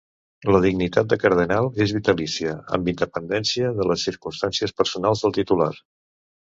[0.53, 5.75] La dignitat de cardenal és vitalícia, amb independència de les circumstàncies personals del titular.